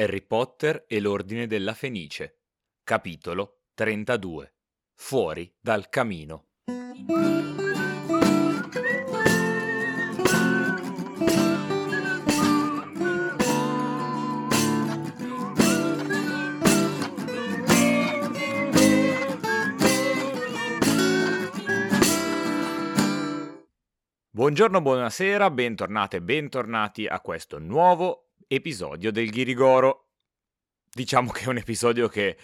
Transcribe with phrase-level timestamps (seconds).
[0.00, 2.38] Harry Potter e l'Ordine della Fenice.
[2.82, 4.54] Capitolo 32.
[4.94, 6.46] Fuori dal camino.
[24.30, 30.08] Buongiorno, buonasera, bentornate e bentornati a questo nuovo episodio del Ghirigoro.
[30.92, 32.36] Diciamo che è un episodio che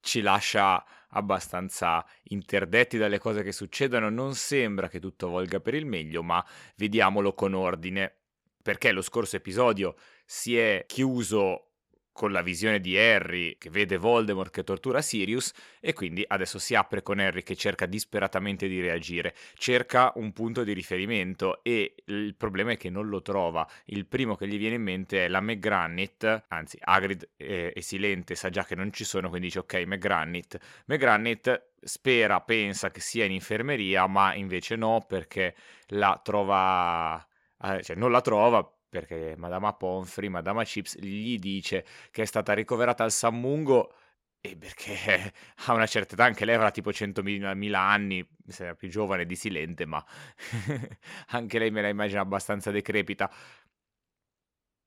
[0.00, 5.86] ci lascia abbastanza interdetti dalle cose che succedono, non sembra che tutto volga per il
[5.86, 6.44] meglio, ma
[6.74, 8.22] vediamolo con ordine.
[8.60, 9.94] Perché lo scorso episodio
[10.24, 11.71] si è chiuso
[12.12, 16.74] con la visione di Harry che vede Voldemort che tortura Sirius e quindi adesso si
[16.74, 22.34] apre con Harry che cerca disperatamente di reagire, cerca un punto di riferimento e il
[22.36, 23.66] problema è che non lo trova.
[23.86, 28.34] Il primo che gli viene in mente è la McGranit, anzi Hagrid è, è silente,
[28.34, 30.58] sa già che non ci sono, quindi dice ok McGranit.
[30.86, 35.54] McGranit spera, pensa che sia in infermeria, ma invece no perché
[35.88, 37.26] la trova
[37.62, 42.52] eh, cioè non la trova perché Madama Pomfrey, Madama Chips gli dice che è stata
[42.52, 43.94] ricoverata al Sammungo
[44.38, 45.32] e perché
[45.64, 49.34] ha una certa età, anche lei avrà tipo 100.000 anni, se era più giovane di
[49.34, 50.04] Silente, ma
[51.28, 53.32] anche lei me la immagino abbastanza decrepita.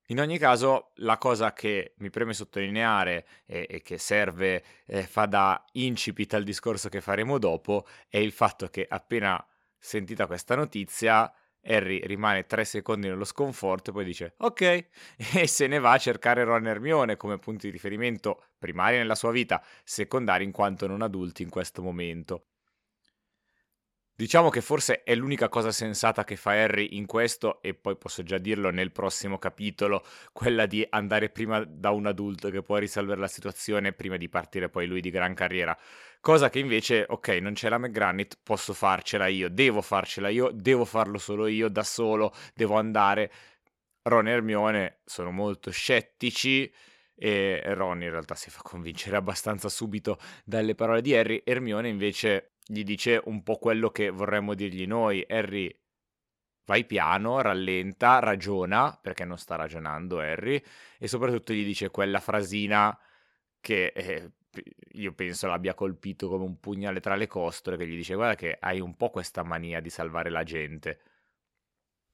[0.09, 5.25] In ogni caso, la cosa che mi preme sottolineare e, e che serve, eh, fa
[5.25, 9.43] da incipit al discorso che faremo dopo, è il fatto che appena
[9.79, 11.33] sentita questa notizia,
[11.65, 14.61] Harry rimane tre secondi nello sconforto e poi dice ok
[15.35, 19.15] e se ne va a cercare Ron e Hermione come punti di riferimento primari nella
[19.15, 22.45] sua vita, secondari in quanto non adulti in questo momento.
[24.17, 28.23] Diciamo che forse è l'unica cosa sensata che fa Harry in questo, e poi posso
[28.23, 33.19] già dirlo nel prossimo capitolo, quella di andare prima da un adulto che può risolvere
[33.19, 35.77] la situazione prima di partire poi lui di gran carriera.
[36.25, 40.83] Cosa che invece, ok, non c'è la McGranit, posso farcela io, devo farcela io, devo
[40.83, 43.31] farlo solo io, da solo, devo andare.
[44.01, 46.73] Ron e Hermione sono molto scettici
[47.13, 52.53] e Ron in realtà si fa convincere abbastanza subito dalle parole di Harry, Hermione invece
[52.65, 55.23] gli dice un po' quello che vorremmo dirgli noi.
[55.29, 55.71] Harry,
[56.65, 60.59] vai piano, rallenta, ragiona, perché non sta ragionando Harry,
[60.97, 62.97] e soprattutto gli dice quella frasina
[63.59, 64.31] che eh,
[64.93, 68.57] io penso l'abbia colpito come un pugnale tra le costole, che gli dice guarda che
[68.59, 70.99] hai un po' questa mania di salvare la gente.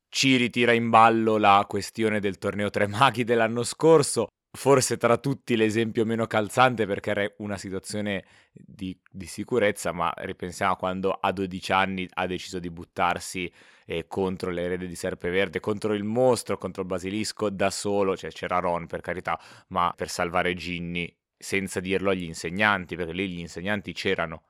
[0.09, 5.55] Ci ritira in ballo la questione del torneo Tre Maghi dell'anno scorso, forse tra tutti
[5.55, 11.31] l'esempio meno calzante perché era una situazione di, di, sicurezza, ma ripensiamo a quando a
[11.31, 13.51] 12 anni ha deciso di buttarsi
[13.85, 18.59] eh, contro l'erede di Serpeverde, contro il mostro, contro il basilisco da solo, cioè c'era
[18.59, 23.93] Ron per carità, ma per salvare Ginny senza dirlo agli insegnanti, perché lì gli insegnanti
[23.93, 24.43] c'erano.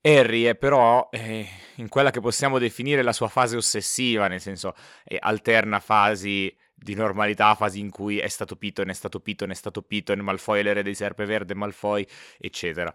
[0.00, 4.74] Harry è però eh, in quella che possiamo definire la sua fase ossessiva, nel senso
[5.04, 9.54] eh, alterna fasi di normalità, fasi in cui è stato Piton, è stato Piton, è
[9.54, 12.06] stato Piton, Malfoy è l'erede di Serpeverde, Malfoy,
[12.38, 12.94] eccetera.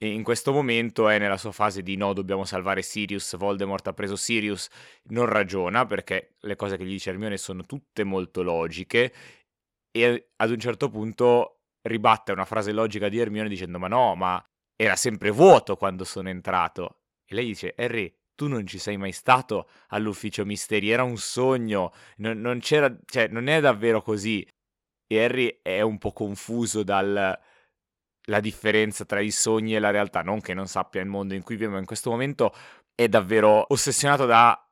[0.00, 3.92] E in questo momento è nella sua fase di no, dobbiamo salvare Sirius, Voldemort ha
[3.92, 4.68] preso Sirius,
[5.10, 9.12] non ragiona perché le cose che gli dice Hermione sono tutte molto logiche
[9.90, 11.57] e ad un certo punto
[11.88, 14.42] ribatte una frase logica di Hermione dicendo ma no, ma
[14.76, 17.00] era sempre vuoto quando sono entrato.
[17.26, 21.92] E lei dice Harry, tu non ci sei mai stato all'ufficio misteri, era un sogno,
[22.18, 24.46] non, non c'era, cioè non è davvero così.
[25.06, 27.36] E Harry è un po' confuso dalla
[28.40, 31.56] differenza tra i sogni e la realtà, non che non sappia il mondo in cui
[31.56, 32.54] vive, ma in questo momento
[32.94, 34.67] è davvero ossessionato da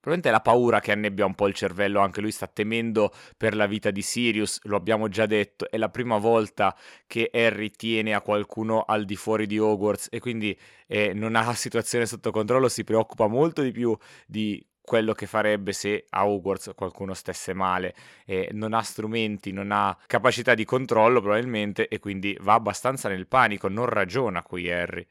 [0.00, 3.54] Probabilmente è la paura che annebbia un po' il cervello, anche lui sta temendo per
[3.54, 6.74] la vita di Sirius, lo abbiamo già detto, è la prima volta
[7.06, 11.44] che Harry tiene a qualcuno al di fuori di Hogwarts e quindi eh, non ha
[11.44, 13.94] la situazione sotto controllo, si preoccupa molto di più
[14.26, 17.94] di quello che farebbe se a Hogwarts qualcuno stesse male,
[18.24, 23.26] eh, non ha strumenti, non ha capacità di controllo probabilmente e quindi va abbastanza nel
[23.26, 25.06] panico, non ragiona qui Harry.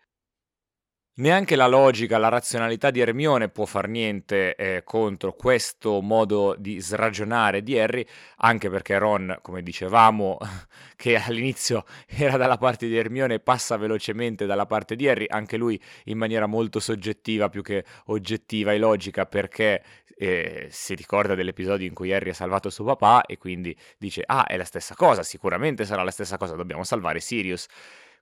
[1.20, 6.80] Neanche la logica, la razionalità di Hermione può far niente eh, contro questo modo di
[6.80, 8.06] sragionare di Harry,
[8.38, 10.38] anche perché Ron, come dicevamo,
[10.96, 15.78] che all'inizio era dalla parte di Hermione, passa velocemente dalla parte di Harry, anche lui
[16.06, 19.84] in maniera molto soggettiva più che oggettiva e logica, perché
[20.16, 24.46] eh, si ricorda dell'episodio in cui Harry ha salvato suo papà e quindi dice, ah,
[24.46, 27.68] è la stessa cosa, sicuramente sarà la stessa cosa, dobbiamo salvare Sirius.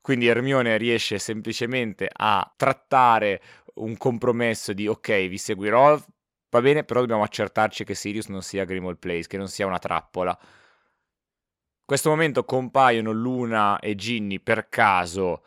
[0.02, 3.42] Quindi Hermione riesce semplicemente a trattare
[3.76, 6.00] un compromesso di ok, vi seguirò,
[6.50, 9.80] va bene, però dobbiamo accertarci che Sirius non sia Grimald Place, che non sia una
[9.80, 10.38] trappola.
[11.86, 15.44] questo momento compaiono Luna e Ginny per caso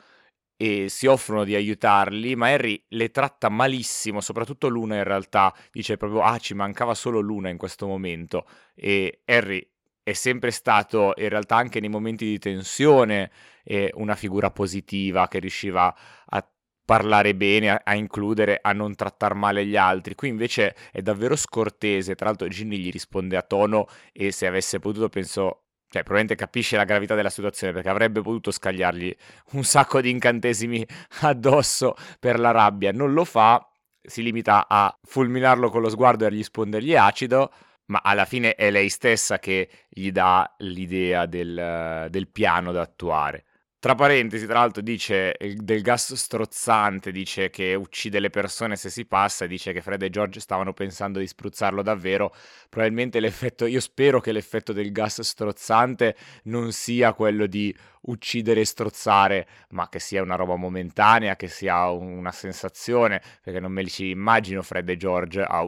[0.57, 5.97] e si offrono di aiutarli, ma Harry le tratta malissimo, soprattutto Luna in realtà dice
[5.99, 9.67] proprio ah ci mancava solo Luna in questo momento e Harry
[10.03, 13.31] è sempre stato in realtà anche nei momenti di tensione
[13.65, 15.95] eh, una figura positiva che riusciva
[16.27, 16.49] a
[16.85, 20.15] parlare bene, a, a includere, a non trattare male gli altri.
[20.15, 24.81] Qui invece è davvero scortese, tra l'altro Ginny gli risponde a tono e se avesse
[24.81, 29.15] potuto penso cioè, probabilmente capisce la gravità della situazione perché avrebbe potuto scagliargli
[29.53, 30.87] un sacco di incantesimi
[31.23, 32.93] addosso per la rabbia.
[32.93, 33.69] Non lo fa,
[34.01, 37.53] si limita a fulminarlo con lo sguardo e a rispondergli acido,
[37.91, 43.45] ma alla fine è lei stessa che gli dà l'idea del, del piano da attuare.
[43.81, 49.07] Tra parentesi, tra l'altro, dice del gas strozzante, dice che uccide le persone se si
[49.07, 52.35] passa, dice che Fred e George stavano pensando di spruzzarlo davvero.
[52.69, 56.15] Probabilmente l'effetto, io spero che l'effetto del gas strozzante
[56.45, 61.89] non sia quello di uccidere e strozzare, ma che sia una roba momentanea, che sia
[61.89, 65.67] una sensazione, perché non me li ci immagino Fred e George a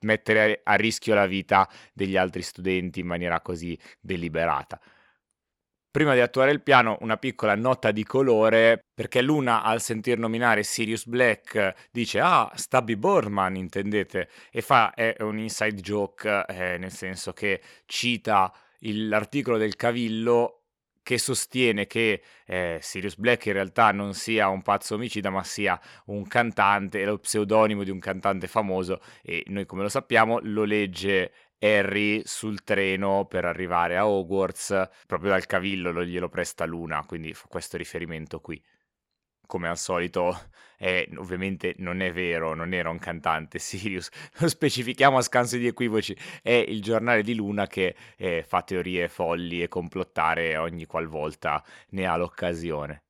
[0.00, 4.80] mettere a rischio la vita degli altri studenti in maniera così deliberata.
[5.90, 10.62] Prima di attuare il piano, una piccola nota di colore, perché Luna al sentir nominare
[10.62, 16.92] Sirius Black dice ah, Stubby Boardman intendete, e fa è un inside joke, eh, nel
[16.92, 20.57] senso che cita l'articolo del Cavillo
[21.08, 25.80] che sostiene che eh, Sirius Black in realtà non sia un pazzo omicida, ma sia
[26.08, 31.32] un cantante, lo pseudonimo di un cantante famoso e noi come lo sappiamo lo legge
[31.60, 37.32] Harry sul treno per arrivare a Hogwarts, proprio dal cavillo lo glielo presta Luna, quindi
[37.32, 38.62] fa questo riferimento qui.
[39.48, 40.38] Come al solito,
[40.76, 44.10] eh, ovviamente non è vero, non era un cantante Sirius,
[44.40, 49.08] lo specifichiamo a scanso di equivoci, è il giornale di Luna che eh, fa teorie
[49.08, 53.04] folli e complottare ogni qualvolta ne ha l'occasione.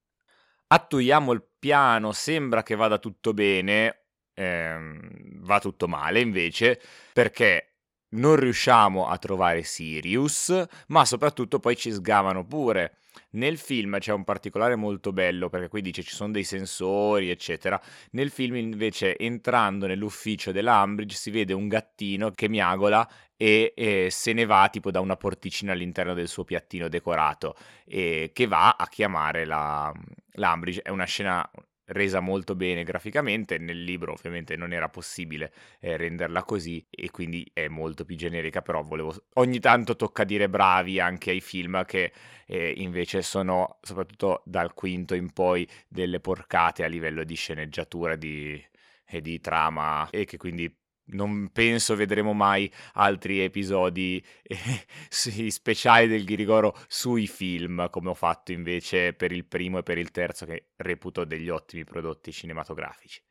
[0.69, 4.03] Attuiamo il piano, sembra che vada tutto bene,
[4.35, 6.81] ehm, va tutto male invece,
[7.13, 7.68] perché
[8.11, 12.99] non riusciamo a trovare Sirius, ma soprattutto poi ci sgamano pure.
[13.31, 17.81] Nel film c'è un particolare molto bello perché qui dice ci sono dei sensori, eccetera.
[18.13, 23.07] Nel film invece entrando nell'ufficio dell'Ambridge si vede un gattino che miagola
[23.37, 27.55] e, e se ne va tipo da una porticina all'interno del suo piattino decorato
[27.85, 29.93] e che va a chiamare la,
[30.33, 30.83] l'Ambridge.
[30.83, 31.49] È una scena
[31.89, 37.49] resa molto bene graficamente, nel libro ovviamente non era possibile eh, renderla così e quindi
[37.53, 42.13] è molto più generica, però volevo ogni tanto tocca dire bravi anche ai film che
[42.47, 48.63] eh, invece sono soprattutto dal quinto in poi delle porcate a livello di sceneggiatura di,
[49.07, 50.75] e di trama e che quindi
[51.09, 54.87] non penso vedremo mai altri episodi eh,
[55.51, 60.11] speciali del Ghirigoro sui film, come ho fatto invece per il primo e per il
[60.11, 63.23] terzo, che reputo degli ottimi prodotti cinematografici.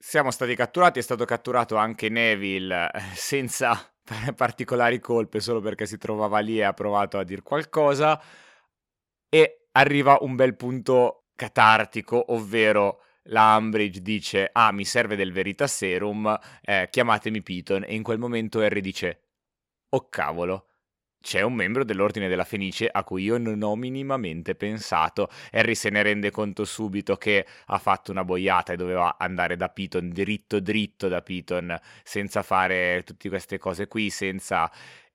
[0.00, 3.92] Siamo stati catturati, è stato catturato anche Neville eh, senza
[4.34, 8.20] particolari colpe, solo perché si trovava lì e ha provato a dire qualcosa.
[9.28, 15.74] E arriva un bel punto catartico, ovvero la Umbridge dice ah mi serve del Veritas
[15.74, 19.22] Serum, eh, chiamatemi Piton e in quel momento Harry dice
[19.90, 20.66] oh cavolo,
[21.20, 25.28] c'è un membro dell'Ordine della Fenice a cui io non ho minimamente pensato.
[25.52, 29.68] Harry se ne rende conto subito che ha fatto una boiata e doveva andare da
[29.68, 34.70] Piton, dritto dritto da Piton, senza fare tutte queste cose qui, senza...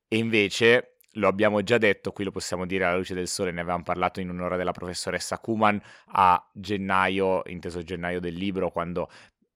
[0.06, 3.60] E invece lo abbiamo già detto, qui lo possiamo dire alla luce del sole, ne
[3.60, 5.80] avevamo parlato in un'ora della professoressa Kuman
[6.12, 9.08] a gennaio, inteso gennaio del libro, quando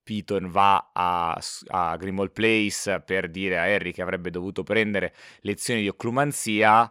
[0.02, 1.38] Piton va a,
[1.68, 6.90] a Grimald Place per dire a Harry che avrebbe dovuto prendere lezioni di occlumanzia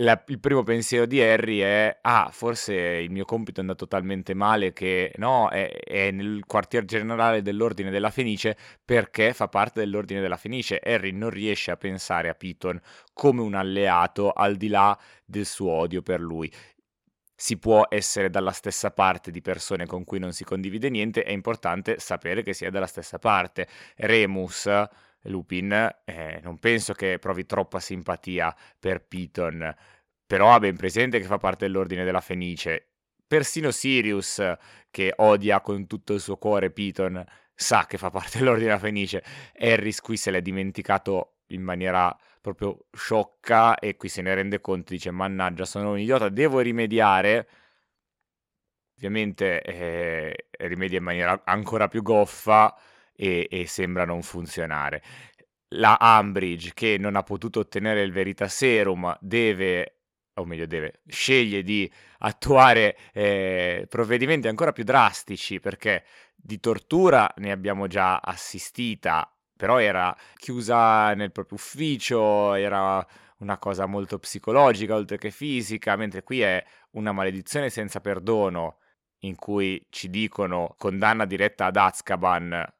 [0.00, 4.34] la, il primo pensiero di Harry è: Ah, forse il mio compito è andato talmente
[4.34, 10.20] male che no, è, è nel quartier generale dell'Ordine della Fenice perché fa parte dell'Ordine
[10.20, 10.80] della Fenice.
[10.82, 12.80] Harry non riesce a pensare a Piton
[13.12, 16.50] come un alleato al di là del suo odio per lui.
[17.40, 21.30] Si può essere dalla stessa parte di persone con cui non si condivide niente, è
[21.30, 23.68] importante sapere che si è dalla stessa parte.
[23.96, 24.68] Remus
[25.28, 25.72] Lupin,
[26.04, 29.74] eh, non penso che provi troppa simpatia per Piton,
[30.26, 32.88] però ha ben presente che fa parte dell'ordine della Fenice.
[33.26, 34.42] Persino Sirius,
[34.90, 39.22] che odia con tutto il suo cuore Piton, sa che fa parte dell'ordine della Fenice.
[39.58, 44.92] Harris qui se l'è dimenticato in maniera proprio sciocca e qui se ne rende conto,
[44.92, 47.48] dice mannaggia sono un idiota, devo rimediare.
[48.96, 52.74] Ovviamente eh, rimedia in maniera ancora più goffa
[53.18, 55.02] e, e sembra non funzionare.
[55.72, 59.98] la Ambridge che non ha potuto ottenere il Veritaserum deve
[60.38, 67.50] o meglio deve, sceglie di attuare eh, provvedimenti ancora più drastici perché di tortura ne
[67.50, 73.04] abbiamo già assistita, però era chiusa nel proprio ufficio, era
[73.38, 78.78] una cosa molto psicologica oltre che fisica, mentre qui è una maledizione senza perdono
[79.22, 82.77] in cui ci dicono condanna diretta ad Azkaban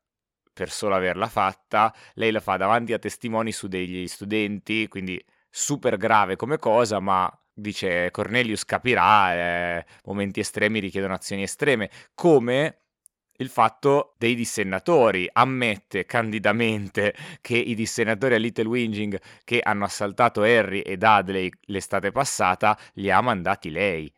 [0.58, 5.96] per solo averla fatta, lei la fa davanti a testimoni su degli studenti, quindi super
[5.96, 12.80] grave come cosa, ma dice Cornelius capirà, eh, momenti estremi richiedono azioni estreme, come
[13.36, 15.28] il fatto dei dissennatori.
[15.32, 22.10] Ammette candidamente che i dissennatori a Little Winging che hanno assaltato Harry e Dudley l'estate
[22.10, 24.12] passata li ha mandati lei.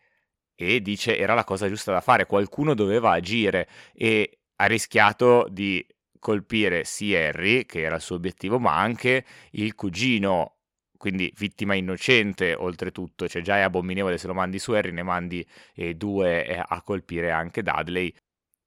[0.54, 5.85] E dice era la cosa giusta da fare, qualcuno doveva agire e ha rischiato di
[6.21, 6.85] colpire
[7.17, 10.55] Harry, che era il suo obiettivo, ma anche il cugino
[11.00, 15.45] quindi vittima innocente oltretutto, cioè già è abominevole se lo mandi su Harry, ne mandi
[15.75, 18.15] eh, due eh, a colpire anche Dudley,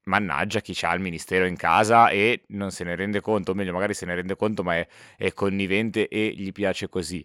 [0.06, 3.72] mannaggia chi ha il ministero in casa e non se ne rende conto, o meglio
[3.72, 7.24] magari se ne rende conto ma è, è connivente e gli piace così.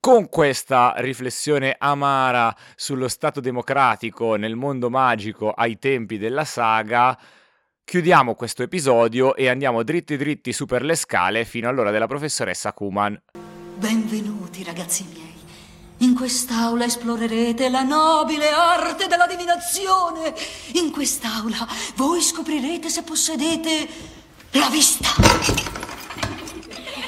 [0.00, 7.16] Con questa riflessione amara sullo Stato democratico nel mondo magico ai tempi della saga,
[7.84, 12.72] chiudiamo questo episodio e andiamo dritti dritti su per le scale fino all'ora della professoressa
[12.72, 13.20] Kuman.
[13.76, 15.30] Benvenuti ragazzi miei.
[15.98, 20.34] In quest'aula esplorerete la nobile arte della divinazione.
[20.74, 23.88] In quest'aula voi scoprirete se possedete
[24.52, 25.08] la vista.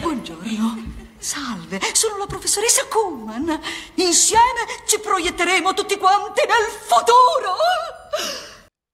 [0.00, 0.92] Buongiorno.
[1.18, 3.58] Salve, sono la professoressa Kuhlman.
[3.94, 7.56] Insieme ci proietteremo tutti quanti nel futuro.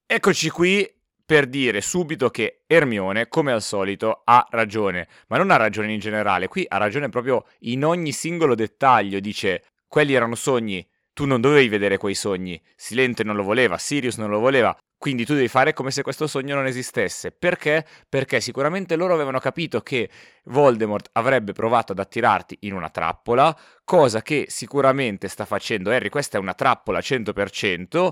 [0.07, 1.00] Eccoci qui
[1.31, 6.01] per dire subito che Ermione, come al solito, ha ragione, ma non ha ragione in
[6.01, 11.41] generale, qui ha ragione proprio in ogni singolo dettaglio, dice quelli erano sogni, tu non
[11.41, 15.47] dovevi vedere quei sogni, Silente non lo voleva, Sirius non lo voleva, quindi tu devi
[15.47, 17.31] fare come se questo sogno non esistesse.
[17.31, 17.87] Perché?
[18.09, 20.11] Perché sicuramente loro avevano capito che
[20.47, 26.39] Voldemort avrebbe provato ad attirarti in una trappola, cosa che sicuramente sta facendo Harry, questa
[26.39, 28.11] è una trappola 100%,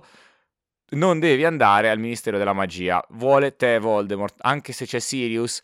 [0.90, 5.60] non devi andare al Ministero della Magia, vuole te Voldemort, anche se c'è Sirius,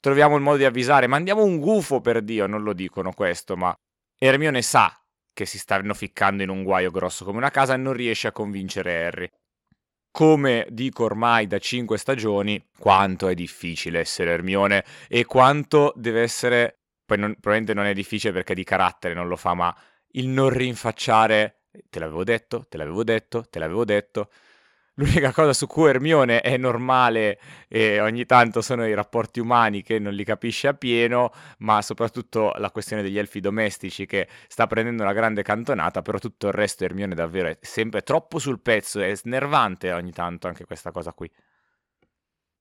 [0.00, 3.74] troviamo il modo di avvisare, mandiamo un gufo per Dio, non lo dicono questo, ma
[4.18, 4.96] Hermione sa
[5.32, 8.32] che si stanno ficcando in un guaio grosso come una casa e non riesce a
[8.32, 9.28] convincere Harry.
[10.10, 16.80] Come dico ormai da cinque stagioni, quanto è difficile essere Hermione e quanto deve essere,
[17.06, 19.74] poi non, probabilmente non è difficile perché di carattere non lo fa, ma
[20.12, 24.28] il non rinfacciare, te l'avevo detto, te l'avevo detto, te l'avevo detto,
[24.96, 29.98] L'unica cosa su cui Hermione è normale e ogni tanto sono i rapporti umani che
[29.98, 35.14] non li capisce appieno, ma soprattutto la questione degli elfi domestici che sta prendendo una
[35.14, 39.92] grande cantonata, però tutto il resto Hermione davvero è sempre troppo sul pezzo, è snervante
[39.92, 41.30] ogni tanto anche questa cosa qui.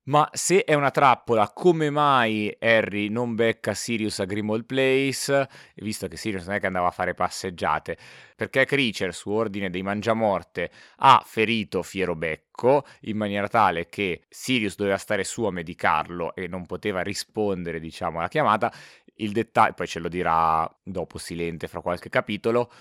[0.05, 6.07] Ma se è una trappola, come mai Harry non becca Sirius a Grimmauld Place, visto
[6.07, 7.97] che Sirius non è che andava a fare passeggiate?
[8.35, 14.97] Perché Creature, su ordine dei Mangiamorte, ha ferito Fierobecco in maniera tale che Sirius doveva
[14.97, 18.73] stare su a medicarlo e non poteva rispondere, diciamo, alla chiamata.
[19.17, 22.71] Il dettaglio, poi ce lo dirà dopo Silente fra qualche capitolo,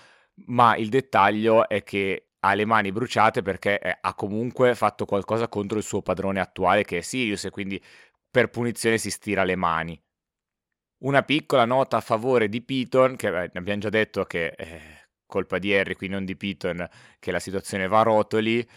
[0.47, 5.47] ma il dettaglio è che ha le mani bruciate perché eh, ha comunque fatto qualcosa
[5.47, 7.81] contro il suo padrone attuale che è Sirius e quindi
[8.29, 10.01] per punizione si stira le mani.
[10.99, 14.81] Una piccola nota a favore di Piton, che eh, abbiamo già detto che è
[15.25, 16.87] colpa di Harry, qui non di Piton,
[17.19, 18.67] che la situazione va a rotoli,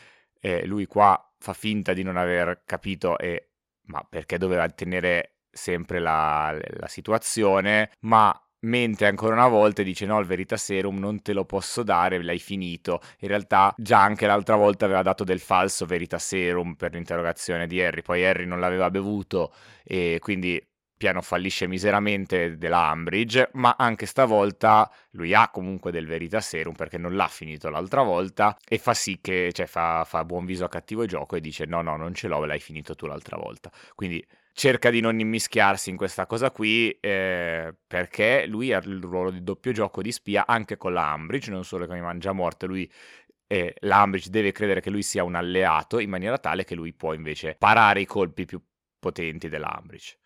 [0.41, 3.51] eh, lui qua fa finta di non aver capito e
[3.87, 10.19] ma perché doveva tenere sempre la, la situazione, ma mente ancora una volta dice no
[10.19, 13.01] il Veritaserum non te lo posso dare, l'hai finito.
[13.21, 18.03] In realtà già anche l'altra volta aveva dato del falso Veritaserum per l'interrogazione di Harry,
[18.03, 19.53] poi Harry non l'aveva bevuto
[19.83, 20.61] e quindi
[20.97, 27.15] piano fallisce miseramente della Ambridge, ma anche stavolta lui ha comunque del Veritaserum perché non
[27.15, 31.05] l'ha finito l'altra volta e fa sì che, cioè fa, fa buon viso a cattivo
[31.05, 33.71] gioco e dice no no non ce l'ho, l'hai finito tu l'altra volta.
[33.95, 39.31] Quindi cerca di non immischiarsi in questa cosa qui eh, perché lui ha il ruolo
[39.31, 42.91] di doppio gioco di spia anche con la Ambridge, non solo con i Mangiamorte, lui
[43.49, 47.13] eh, l'Ambridge deve credere che lui sia un alleato in maniera tale che lui può
[47.15, 48.63] invece parare i colpi più
[48.99, 50.19] potenti dell'Ambridge.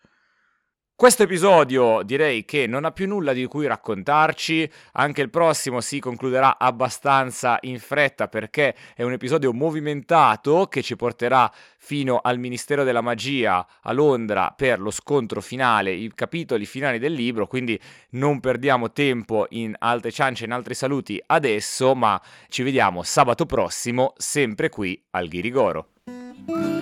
[0.99, 5.97] Questo episodio direi che non ha più nulla di cui raccontarci, anche il prossimo si
[6.01, 12.83] concluderà abbastanza in fretta perché è un episodio movimentato che ci porterà fino al Ministero
[12.83, 17.79] della Magia a Londra per lo scontro finale, i capitoli finali del libro, quindi
[18.09, 24.15] non perdiamo tempo in altre ciance, in altri saluti adesso, ma ci vediamo sabato prossimo
[24.17, 26.78] sempre qui al Ghirigoro.